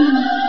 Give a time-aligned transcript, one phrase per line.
[0.00, 0.39] Mm-hmm.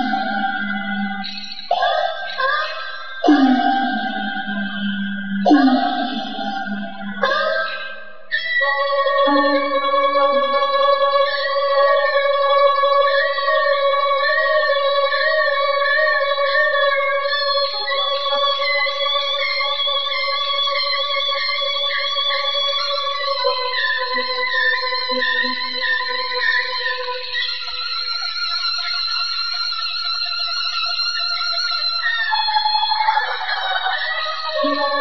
[34.73, 35.00] Lord.